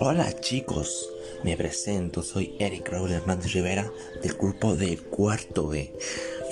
[0.00, 1.10] Hola chicos,
[1.44, 5.92] me presento, soy Eric Raúl Hernández Rivera del grupo de Cuarto B.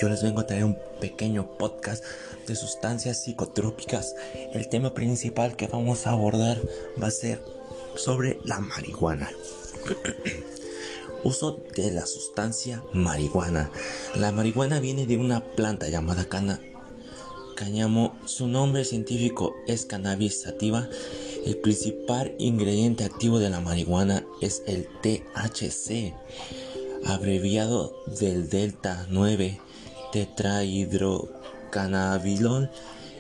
[0.01, 2.05] Yo les vengo a traer un pequeño podcast
[2.47, 4.17] de sustancias psicotrópicas.
[4.53, 6.61] El tema principal que vamos a abordar
[7.03, 7.43] va a ser
[7.97, 9.31] sobre la marihuana.
[11.25, 13.71] Uso de la sustancia marihuana.
[14.15, 16.61] La marihuana viene de una planta llamada cana
[18.27, 20.89] Su nombre científico es cannabis sativa
[21.45, 26.15] el principal ingrediente activo de la marihuana es el THC,
[27.05, 29.61] abreviado del delta 9
[30.11, 32.71] tetrahidrocannabilol.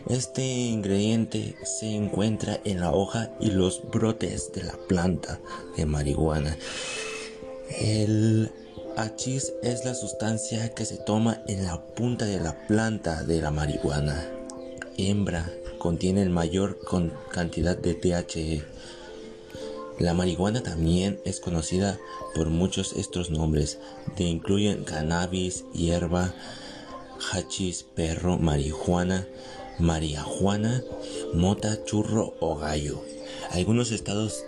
[0.08, 5.38] Este ingrediente se encuentra en la hoja y los brotes de la planta
[5.76, 6.56] de marihuana.
[7.78, 8.50] El
[8.96, 13.50] hachís es la sustancia que se toma en la punta de la planta de la
[13.50, 14.24] marihuana.
[14.96, 16.78] Hembra contiene mayor
[17.30, 18.64] cantidad de THC.
[19.98, 21.98] La marihuana también es conocida
[22.34, 23.78] por muchos estos nombres,
[24.16, 26.34] que incluyen cannabis, hierba,
[27.32, 29.26] hachís, perro, marihuana,
[29.78, 30.82] marihuana,
[31.32, 33.02] mota, churro o gallo.
[33.50, 34.44] Algunos estados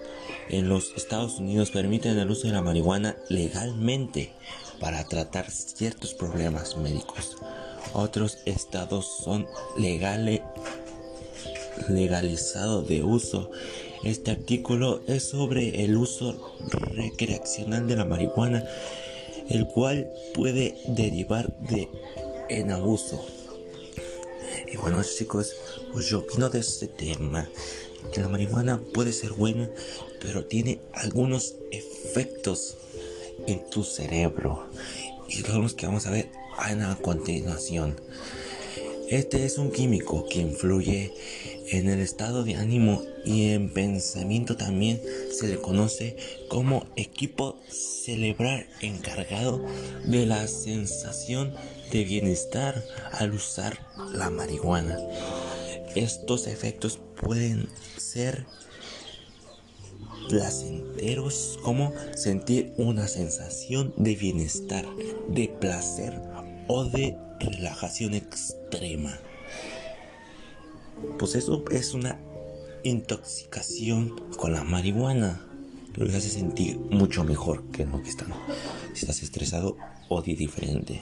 [0.49, 4.33] en los Estados Unidos permiten el uso de la marihuana legalmente
[4.81, 7.37] para tratar ciertos problemas médicos.
[7.93, 9.47] Otros estados son
[9.79, 10.41] legales
[11.89, 13.51] legalizado de uso.
[14.05, 16.57] Este artículo es sobre el uso
[16.93, 18.65] recreacional de la marihuana,
[19.49, 21.89] el cual puede derivar de
[22.49, 23.25] en abuso.
[24.73, 25.55] Y bueno chicos,
[25.93, 27.49] pues yo opino de este tema,
[28.13, 29.71] que la marihuana puede ser buena,
[30.21, 32.77] pero tiene algunos efectos
[33.47, 34.67] en tu cerebro.
[35.29, 37.97] Y son que vamos a ver a continuación.
[39.09, 41.13] Este es un químico que influye
[41.69, 46.17] en el estado de ánimo y en pensamiento también se le conoce
[46.49, 49.65] como equipo cerebral encargado
[50.05, 51.55] de la sensación
[51.93, 53.79] de bienestar al usar
[54.13, 54.99] la marihuana.
[55.97, 58.45] Estos efectos pueden ser
[60.29, 64.87] placenteros como sentir una sensación de bienestar,
[65.29, 66.21] de placer
[66.69, 69.19] o de relajación extrema.
[71.19, 72.21] Pues eso es una
[72.85, 75.47] intoxicación con la marihuana.
[75.95, 78.35] Lo hace sentir mucho mejor que lo que están.
[78.93, 79.79] Si estás estresado
[80.11, 81.01] o de diferente.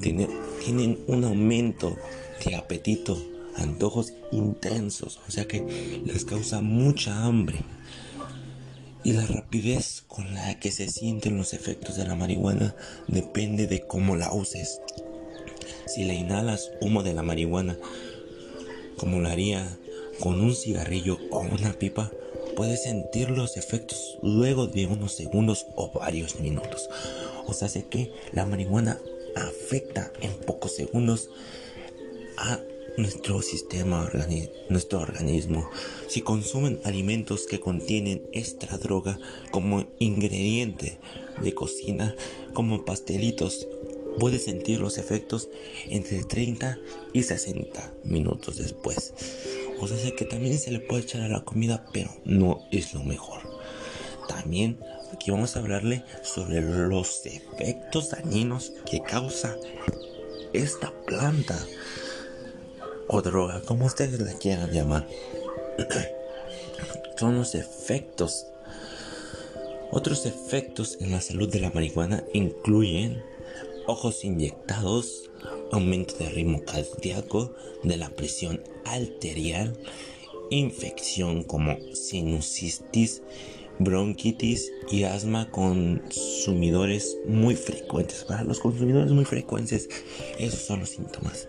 [0.00, 1.94] Tienen un aumento
[2.44, 3.22] de apetito,
[3.56, 5.20] antojos intensos.
[5.28, 7.58] O sea que les causa mucha hambre.
[9.02, 12.74] Y la rapidez con la que se sienten los efectos de la marihuana
[13.08, 14.80] depende de cómo la uses.
[15.86, 17.78] Si le inhalas humo de la marihuana,
[18.96, 19.78] como lo haría
[20.20, 22.10] con un cigarrillo o una pipa,
[22.56, 26.90] puedes sentir los efectos luego de unos segundos o varios minutos.
[27.46, 28.98] O sea, sé que la marihuana
[29.34, 31.30] afecta en pocos segundos
[32.36, 32.60] a
[33.00, 34.10] nuestro sistema,
[34.68, 35.68] nuestro organismo.
[36.08, 39.18] Si consumen alimentos que contienen esta droga
[39.50, 40.98] como ingrediente
[41.42, 42.14] de cocina,
[42.52, 43.66] como pastelitos
[44.18, 45.48] puede sentir los efectos
[45.88, 46.78] entre 30
[47.12, 49.14] y 60 minutos después.
[49.80, 53.02] O sea, que también se le puede echar a la comida, pero no es lo
[53.02, 53.40] mejor.
[54.28, 54.78] También
[55.12, 59.56] aquí vamos a hablarle sobre los efectos dañinos que causa
[60.52, 61.58] esta planta
[63.12, 65.06] o droga, como ustedes la quieran llamar.
[67.18, 68.46] Son los efectos.
[69.90, 73.20] Otros efectos en la salud de la marihuana incluyen
[73.86, 75.28] ojos inyectados,
[75.72, 79.76] aumento de ritmo cardíaco, de la presión arterial,
[80.50, 83.22] infección como sinusitis,
[83.80, 88.22] bronquitis y asma consumidores muy frecuentes.
[88.22, 89.88] Para los consumidores muy frecuentes,
[90.38, 91.48] esos son los síntomas.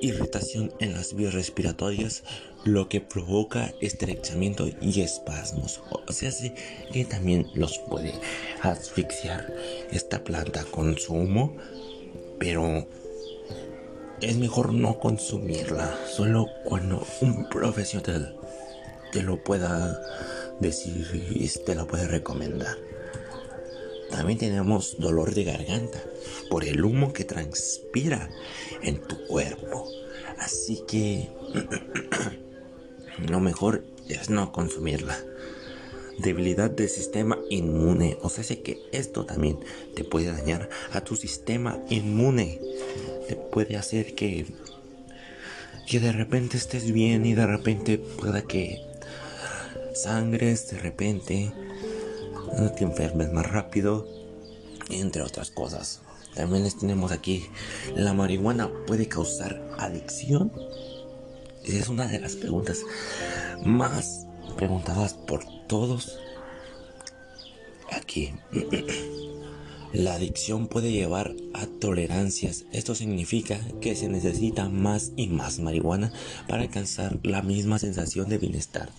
[0.00, 2.22] Irritación en las vías respiratorias,
[2.64, 5.82] lo que provoca estrechamiento y espasmos.
[5.90, 6.30] O sea,
[6.92, 8.14] que también los puede
[8.62, 9.52] asfixiar
[9.92, 11.56] esta planta con su humo,
[12.38, 12.86] pero
[14.22, 18.36] es mejor no consumirla, solo cuando un profesional
[19.12, 20.00] te lo pueda
[20.60, 22.76] decir y te lo puede recomendar.
[24.10, 26.02] También tenemos dolor de garganta
[26.50, 28.28] por el humo que transpira
[28.82, 29.88] en tu cuerpo.
[30.38, 31.28] Así que
[33.28, 35.16] lo mejor es no consumirla.
[36.18, 38.18] Debilidad del sistema inmune.
[38.20, 39.58] O sea, sé que esto también
[39.94, 42.60] te puede dañar a tu sistema inmune.
[43.28, 44.46] Te puede hacer que
[45.90, 48.80] que de repente estés bien y de repente pueda que
[49.92, 51.52] sangres, de repente
[52.76, 54.06] te enfermes más rápido,
[54.90, 56.00] entre otras cosas.
[56.34, 57.46] También les tenemos aquí,
[57.96, 60.52] ¿la marihuana puede causar adicción?
[61.64, 62.82] Es una de las preguntas
[63.64, 64.26] más
[64.56, 66.18] preguntadas por todos
[67.90, 68.32] aquí.
[69.92, 72.64] La adicción puede llevar a tolerancias.
[72.70, 76.12] Esto significa que se necesita más y más marihuana
[76.46, 78.90] para alcanzar la misma sensación de bienestar.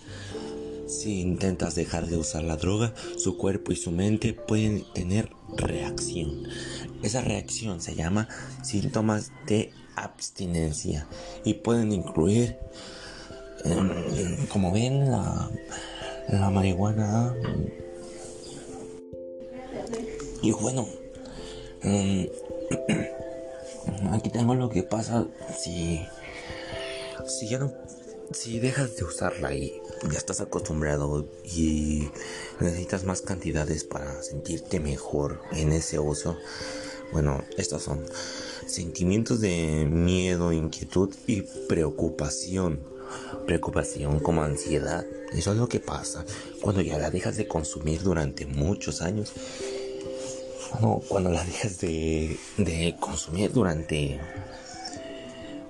[0.92, 6.44] Si intentas dejar de usar la droga, su cuerpo y su mente pueden tener reacción.
[7.02, 8.28] Esa reacción se llama
[8.62, 11.08] síntomas de abstinencia
[11.46, 12.58] y pueden incluir,
[13.64, 15.50] em, como ven, la,
[16.28, 17.36] la marihuana.
[20.42, 20.90] Y bueno,
[21.84, 22.28] em,
[24.12, 25.26] aquí tengo lo que pasa
[25.58, 26.02] si,
[27.28, 27.72] si ya no
[28.34, 32.10] si dejas de usarla y ya estás acostumbrado y
[32.60, 36.38] necesitas más cantidades para sentirte mejor en ese uso,
[37.12, 38.06] bueno, estos son
[38.66, 42.80] sentimientos de miedo, inquietud y preocupación.
[43.46, 45.06] Preocupación como ansiedad.
[45.34, 46.26] Eso es lo que pasa
[46.62, 49.34] cuando ya la dejas de consumir durante muchos años.
[51.10, 54.22] Cuando, la dejas de, de consumir durante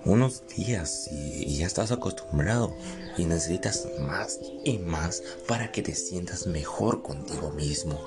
[0.06, 2.75] unos días y, ya estás acostumbrado
[3.18, 8.03] y necesitas más y más para que te sientas mejor contigo mismo.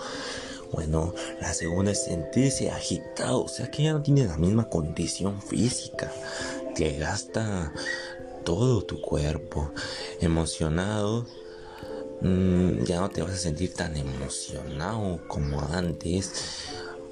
[0.72, 5.40] Bueno, la segunda es sentirse agitado, o sea que ya no tienes la misma condición
[5.40, 6.10] física.
[6.74, 7.72] Te gasta
[8.44, 9.70] todo tu cuerpo.
[10.20, 11.26] Emocionado,
[12.20, 16.32] mm, ya no te vas a sentir tan emocionado como antes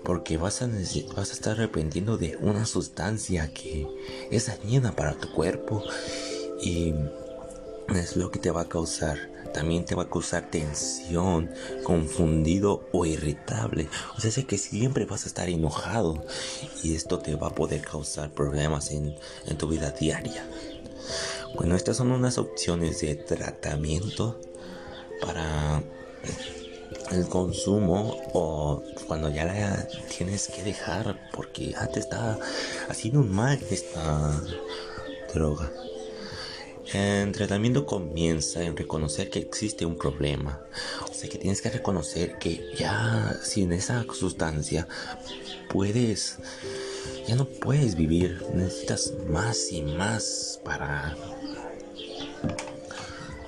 [0.04, 0.68] porque vas a,
[1.16, 3.86] vas a estar arrepentiendo de una sustancia que
[4.30, 5.82] es dañina para tu cuerpo
[6.60, 6.94] y
[7.94, 9.30] es lo que te va a causar.
[9.52, 11.50] También te va a causar tensión,
[11.82, 13.88] confundido o irritable.
[14.16, 16.24] O sea, sé que siempre vas a estar enojado
[16.82, 19.14] y esto te va a poder causar problemas en,
[19.46, 20.46] en tu vida diaria.
[21.54, 24.40] Bueno, estas son unas opciones de tratamiento
[25.20, 25.82] para
[27.10, 32.38] el consumo o cuando ya la tienes que dejar porque ya te está
[32.88, 34.40] haciendo un mal esta
[35.32, 35.70] droga.
[36.92, 40.60] El tratamiento comienza en reconocer que existe un problema.
[41.10, 44.86] O sea que tienes que reconocer que ya sin esa sustancia
[45.70, 46.36] puedes,
[47.26, 48.44] ya no puedes vivir.
[48.52, 51.16] Necesitas más y más para,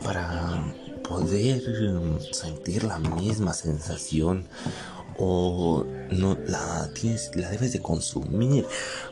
[0.03, 0.65] para
[1.09, 4.49] poder um, sentir la misma sensación
[5.17, 8.67] o no la tienes la debes de consumir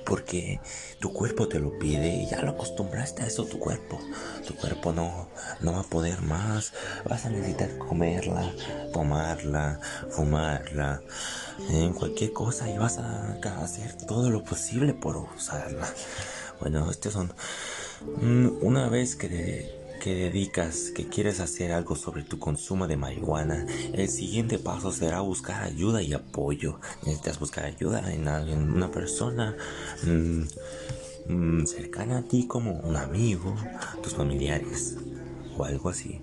[0.04, 0.60] porque
[0.98, 4.00] tu cuerpo te lo pide y ya lo acostumbraste a eso tu cuerpo.
[4.46, 5.28] Tu cuerpo no
[5.60, 6.72] no va a poder más.
[7.08, 8.52] Vas a necesitar comerla
[8.92, 9.78] tomarla
[10.10, 11.02] fumarla
[11.70, 15.86] en cualquier cosa y vas a hacer todo lo posible por usarla.
[16.58, 17.32] Bueno estos son
[18.20, 23.66] mm, una vez que que dedicas, que quieres hacer algo sobre tu consumo de marihuana,
[23.93, 26.81] el siguiente paso será buscar ayuda y apoyo.
[27.06, 29.56] Necesitas buscar ayuda en alguien, una persona
[30.02, 30.43] mm,
[31.32, 33.54] mm, cercana a ti como un amigo,
[34.02, 34.96] tus familiares
[35.56, 36.20] o algo así.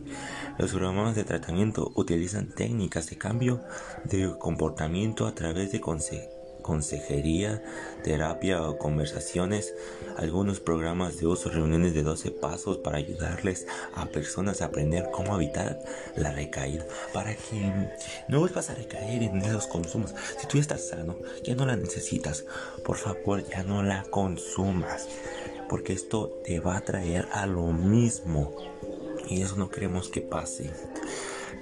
[0.57, 3.61] Los programas de tratamiento utilizan técnicas de cambio
[4.03, 6.38] de comportamiento a través de consejos
[6.69, 7.63] consejería,
[8.03, 9.73] terapia o conversaciones,
[10.17, 15.35] algunos programas de uso, reuniones de 12 pasos para ayudarles a personas a aprender cómo
[15.35, 15.79] evitar
[16.15, 17.89] la recaída, para que
[18.27, 20.13] no vuelvas a recaer en esos consumos.
[20.39, 22.45] Si tú estás sano, ya no la necesitas,
[22.85, 25.07] por favor, ya no la consumas,
[25.69, 28.55] porque esto te va a traer a lo mismo
[29.27, 30.69] y eso no queremos que pase.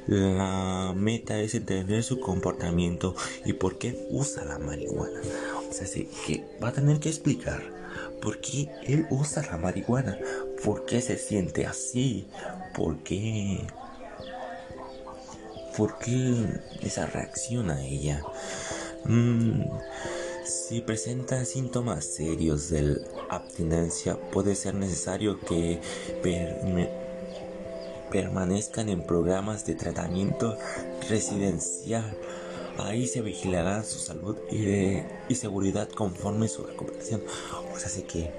[0.08, 5.20] La meta es entender su comportamiento y por qué usa la marihuana.
[5.70, 5.86] O sea,
[6.26, 7.62] que va a tener que explicar
[8.22, 10.18] por qué él usa la marihuana,
[10.64, 12.28] por qué se siente así,
[12.74, 13.68] por qué,
[15.76, 18.24] por qué esa reacción a ella.
[19.04, 19.64] Mm,
[20.46, 25.82] si presenta síntomas serios de abstinencia, puede ser necesario que
[28.12, 30.58] permanezcan en programas de tratamiento
[31.10, 32.18] residencial.
[32.78, 37.24] Ahí se vigilará su salud y, seguridad conforme su recuperación.
[37.74, 38.32] O sea, así que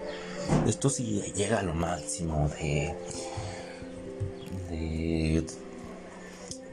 [0.67, 2.95] esto sí llega a lo máximo de,
[4.71, 5.45] de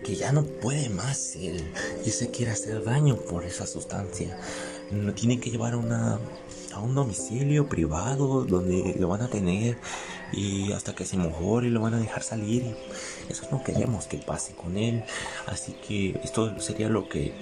[0.06, 1.64] que ya no puede más él
[2.06, 4.38] y se quiere hacer daño por esa sustancia.
[4.92, 6.20] Lo tiene que llevar a, una,
[6.74, 9.78] a un domicilio privado donde lo van a tener
[10.36, 12.76] y hasta que se mejore lo van a dejar salir.
[13.30, 15.04] Eso no queremos que pase con él.
[15.48, 17.34] Así que esto sería lo que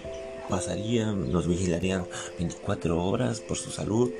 [0.49, 2.05] pasaría, nos vigilarían
[2.37, 4.11] 24 horas por su salud,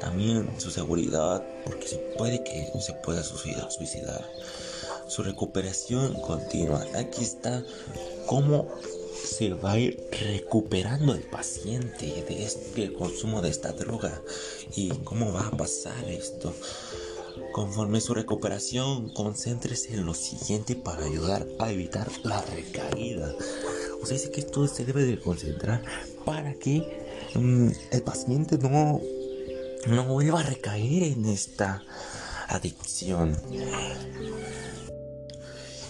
[0.00, 4.24] también su seguridad, porque se puede que se pueda suicidar.
[5.08, 6.84] Su recuperación continua.
[6.94, 7.62] Aquí está
[8.26, 8.68] cómo
[9.24, 14.22] se va a ir recuperando el paciente de este consumo de esta droga
[14.74, 16.54] y cómo va a pasar esto.
[17.52, 23.34] Conforme su recuperación, concéntrese en lo siguiente para ayudar a evitar la recaída.
[24.02, 25.82] O sea, dice que esto se debe de concentrar
[26.24, 26.82] para que
[27.34, 29.00] mm, el paciente no,
[29.86, 31.82] no vuelva a recaer en esta
[32.48, 33.36] adicción.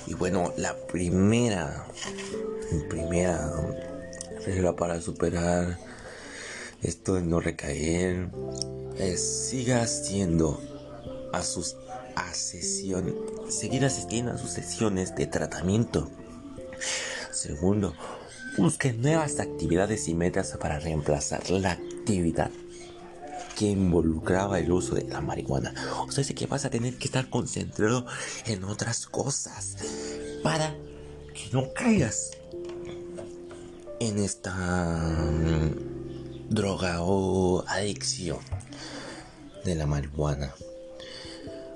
[0.07, 1.87] Y bueno, la primera,
[2.89, 3.53] primera
[4.45, 5.79] regla para superar
[6.83, 8.29] esto de no recaer
[8.99, 10.61] es siga haciendo
[11.33, 11.77] a sus
[12.15, 16.11] a seguir asistiendo a sus sesiones de tratamiento.
[17.31, 17.95] Segundo,
[18.57, 22.51] busque nuevas actividades y metas para reemplazar la actividad
[23.57, 25.75] que involucraba el uso de la marihuana.
[26.07, 28.07] O sea, es que vas a tener que estar concentrado
[28.47, 29.77] en otras cosas
[30.43, 30.75] para
[31.35, 32.33] que no caigas
[34.01, 38.39] en esta mm, droga o adicción
[39.65, 40.53] de la marihuana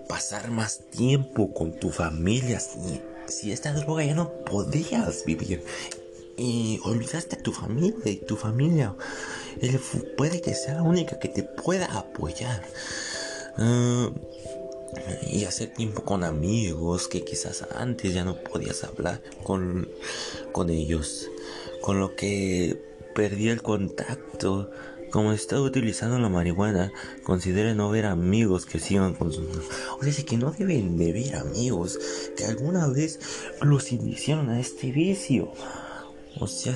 [0.08, 2.60] pasar más tiempo con tu familia.
[2.60, 5.64] Si, si esta droga ya no podías vivir
[6.36, 8.94] y olvidaste a tu familia y tu familia,
[9.60, 9.80] él
[10.16, 12.62] puede que sea la única que te pueda apoyar.
[13.58, 14.10] Ah,
[15.30, 19.88] y hacer tiempo con amigos que quizás antes ya no podías hablar con,
[20.52, 21.28] con ellos.
[21.82, 22.82] Con lo que
[23.14, 24.70] perdí el contacto
[25.10, 29.62] como está utilizando la marihuana, considere no ver amigos que sigan consumiendo.
[29.98, 31.98] O sea, que no deben de ver amigos
[32.36, 33.20] que alguna vez
[33.62, 35.52] los iniciaron a este vicio.
[36.38, 36.74] O sea,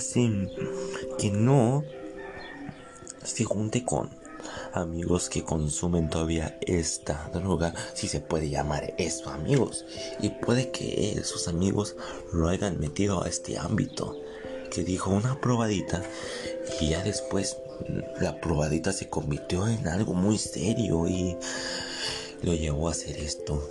[1.18, 1.84] que no
[3.22, 4.08] se junte con
[4.72, 9.84] amigos que consumen todavía esta droga, si se puede llamar eso amigos.
[10.20, 11.96] Y puede que sus amigos
[12.32, 14.16] lo hayan metido a este ámbito.
[14.70, 16.02] Que dijo una probadita
[16.80, 17.56] y ya después
[18.20, 21.36] la probadita se convirtió en algo muy serio y
[22.42, 23.68] lo llevó a hacer esto.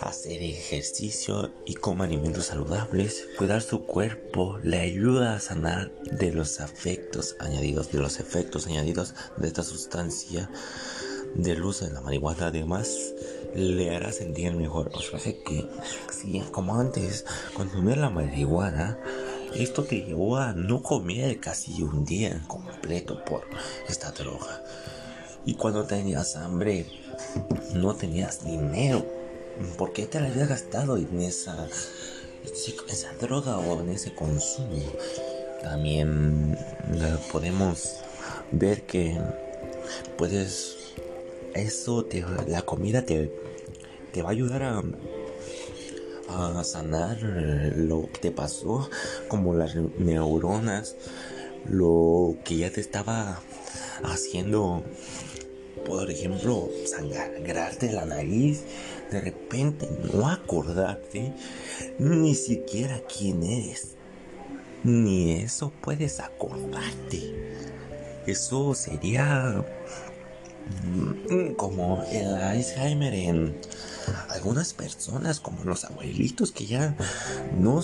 [0.00, 6.60] Hacer ejercicio y comer alimentos saludables, cuidar su cuerpo, le ayuda a sanar de los
[6.60, 10.50] afectos añadidos, de los efectos añadidos de esta sustancia
[11.34, 12.46] del uso de la marihuana.
[12.46, 13.12] Además,
[13.54, 14.90] le hará sentir mejor.
[14.94, 15.68] O sea, que
[16.10, 18.98] si como antes consumir la marihuana
[19.54, 23.42] esto te llevó a no comer casi un día completo por
[23.88, 24.62] esta droga.
[25.44, 26.86] Y cuando tenías hambre,
[27.74, 29.04] no tenías dinero.
[29.76, 31.68] ¿Por qué te la habías gastado en esa,
[32.44, 34.82] esa droga o en ese consumo?
[35.62, 36.56] También
[37.30, 37.96] podemos
[38.52, 39.18] ver que
[40.16, 40.76] puedes
[41.54, 43.32] eso te, la comida te,
[44.12, 44.82] te va a ayudar a
[46.30, 48.88] a sanar lo que te pasó,
[49.28, 50.96] como las neuronas,
[51.68, 53.40] lo que ya te estaba
[54.02, 54.82] haciendo,
[55.84, 58.64] por ejemplo, sangrarte la nariz,
[59.10, 61.32] de repente no acordarte
[61.98, 63.96] ni siquiera quién eres.
[64.82, 67.34] Ni eso puedes acordarte.
[68.26, 69.64] Eso sería
[70.86, 73.56] mm, como el Alzheimer en
[74.28, 76.96] algunas personas como los abuelitos que ya
[77.58, 77.82] no,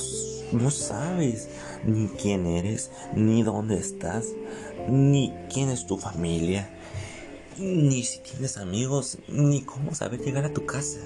[0.53, 1.49] no sabes
[1.85, 4.27] ni quién eres, ni dónde estás,
[4.89, 6.71] ni quién es tu familia,
[7.59, 11.01] ni si tienes amigos, ni cómo saber llegar a tu casa.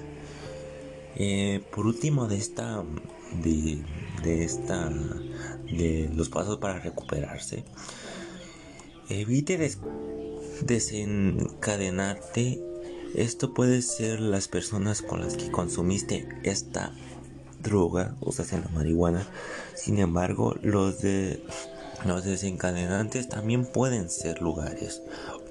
[1.17, 2.85] Eh, por último de esta
[3.43, 3.83] de,
[4.23, 7.65] de esta de los pasos para recuperarse
[9.09, 9.59] evite
[10.63, 12.63] desencadenarte
[13.15, 16.93] esto puede ser las personas con las que consumiste esta
[17.63, 19.27] droga, o sea, la marihuana.
[19.75, 21.43] Sin embargo, los de
[22.07, 25.03] los desencadenantes también pueden ser lugares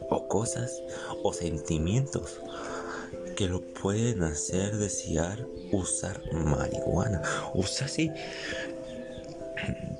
[0.09, 0.81] o cosas
[1.23, 2.39] o sentimientos
[3.35, 7.21] que lo pueden hacer desear usar marihuana.
[7.53, 8.11] O sea, sí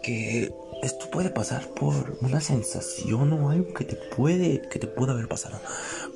[0.01, 5.11] que esto puede pasar por una sensación o algo que te puede que te puede
[5.11, 5.59] haber pasado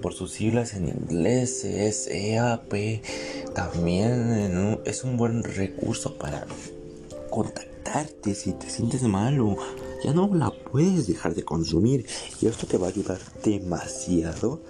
[0.00, 3.02] Por sus siglas en inglés es EAP.
[3.52, 6.46] También es un buen recurso para
[7.30, 9.56] contactarte si te sientes mal o
[10.06, 12.06] ya no la puedes dejar de consumir.
[12.40, 14.60] Y esto te va a ayudar demasiado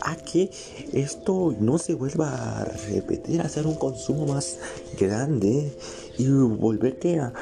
[0.00, 0.50] a que
[0.94, 4.58] esto no se vuelva a repetir, a hacer un consumo más
[4.98, 5.76] grande
[6.16, 7.34] y volverte a,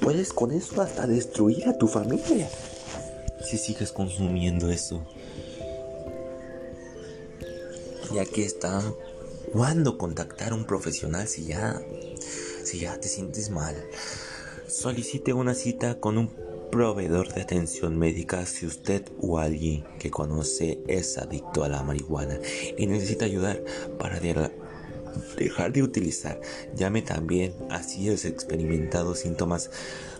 [0.00, 2.50] puedes con eso hasta destruir a tu familia
[3.42, 5.02] si sigues consumiendo eso.
[8.12, 8.82] Y aquí está.
[9.52, 11.82] ¿Cuándo contactar a un profesional si ya,
[12.62, 13.74] si ya te sientes mal?
[14.70, 16.30] Solicite una cita con un
[16.70, 22.38] proveedor de atención médica si usted o alguien que conoce es adicto a la marihuana
[22.78, 23.64] y necesita ayudar
[23.98, 26.40] para dejar de utilizar.
[26.76, 29.72] Llame también así es experimentado síntomas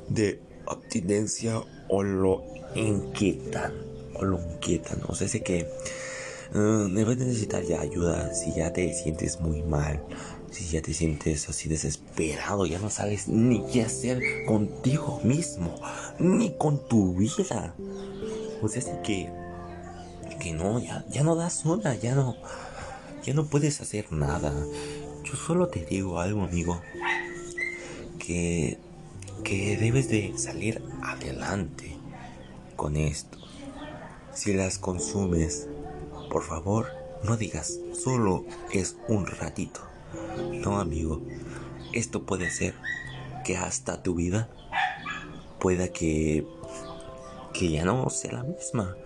[0.08, 2.42] de abstinencia o lo
[2.74, 3.72] inquietan
[4.14, 4.98] o lo inquietan.
[5.06, 5.68] O sea, sé que
[6.54, 10.02] uh, necesitar ya ayuda si ya te sientes muy mal
[10.50, 15.74] si ya te sientes así desesperado, ya no sabes ni qué hacer contigo mismo,
[16.18, 17.74] ni con tu vida.
[18.62, 19.30] O sea, así que,
[20.40, 22.36] que no, ya, ya no das una, ya no,
[23.22, 24.52] ya no puedes hacer nada.
[25.24, 26.80] Yo solo te digo algo, amigo,
[28.18, 28.78] que,
[29.44, 31.96] que debes de salir adelante
[32.76, 33.38] con esto.
[34.34, 35.68] Si las consumes,
[36.30, 36.88] por favor,
[37.22, 39.89] no digas, solo es un ratito.
[40.52, 41.22] No, amigo,
[41.92, 42.74] esto puede ser
[43.44, 44.48] que hasta tu vida
[45.58, 46.46] pueda que
[47.52, 48.96] que ya no sea la misma.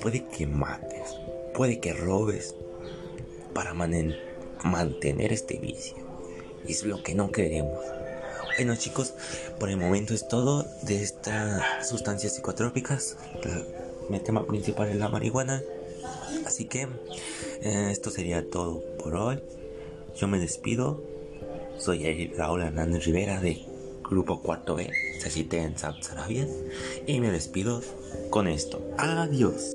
[0.00, 1.16] Puede que mates,
[1.54, 2.54] puede que robes
[3.54, 5.96] para mantener este vicio.
[6.66, 7.84] Y es lo que no queremos.
[8.56, 9.14] Bueno chicos,
[9.58, 13.16] por el momento es todo de estas sustancias psicotrópicas.
[14.08, 15.62] Mi tema principal es la marihuana.
[16.46, 16.88] Así que
[17.62, 19.42] eh, esto sería todo por hoy.
[20.16, 21.02] Yo me despido.
[21.78, 23.60] Soy Raúl Hernández Rivera de
[24.02, 26.46] Grupo 4B, se cité en Saudi Arabia.
[27.06, 27.82] Y me despido
[28.30, 28.80] con esto.
[28.96, 29.74] Adiós.